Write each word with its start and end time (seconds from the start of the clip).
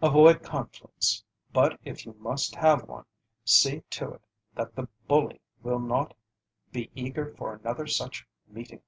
Avoid 0.00 0.44
conflicts, 0.44 1.24
but 1.52 1.80
if 1.84 2.06
you 2.06 2.12
must 2.20 2.54
have 2.54 2.86
one, 2.86 3.04
see 3.44 3.82
to 3.90 4.12
it 4.12 4.22
that 4.54 4.76
the 4.76 4.86
bully 5.08 5.40
will 5.64 5.80
not 5.80 6.14
be 6.70 6.92
eager 6.94 7.34
for 7.34 7.52
another 7.56 7.88
such 7.88 8.24
meeting. 8.46 8.82